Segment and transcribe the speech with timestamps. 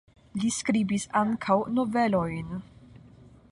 [0.43, 2.65] Li skribis ankaŭ novelojn.